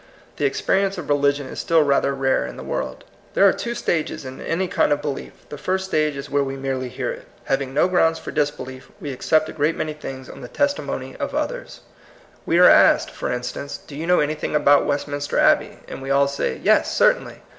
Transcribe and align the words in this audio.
The 0.37 0.45
experience 0.47 0.97
of 0.97 1.09
religion 1.09 1.45
is 1.45 1.59
still 1.59 1.83
rather 1.83 2.15
rare 2.15 2.47
in 2.47 2.57
the 2.57 2.63
world. 2.63 3.03
There 3.35 3.47
are 3.47 3.53
two 3.53 3.75
stages 3.75 4.25
in 4.25 4.41
any 4.41 4.67
kind 4.67 4.91
of 4.91 4.99
belief. 4.99 5.47
The 5.49 5.59
first 5.59 5.85
stage 5.85 6.15
is 6.17 6.27
where 6.27 6.41
we 6.43 6.55
merely 6.57 6.89
hear 6.89 7.11
it. 7.11 7.27
Having 7.43 7.75
no 7.75 7.87
grounds 7.87 8.17
for 8.17 8.31
disbelief, 8.31 8.89
we 8.99 9.11
accept 9.11 9.47
a 9.47 9.53
great 9.53 9.75
many 9.75 9.93
things 9.93 10.27
on 10.27 10.41
the 10.41 10.49
testi 10.49 10.77
THE 10.77 10.81
HAPPY 10.81 10.81
LIFE. 10.81 10.87
198 10.87 11.13
mony 11.13 11.15
of 11.23 11.35
others. 11.35 11.79
We 12.47 12.57
are 12.57 12.67
asked, 12.67 13.11
for 13.11 13.31
in 13.31 13.43
stance, 13.43 13.77
^Do 13.77 13.95
you 13.95 14.07
know 14.07 14.21
anything 14.21 14.55
about 14.55 14.87
Westminster 14.87 15.37
Abbey?" 15.37 15.77
and 15.87 16.01
we 16.01 16.09
all 16.09 16.27
say," 16.27 16.59
Yes, 16.63 16.91
certainly." 16.91 17.43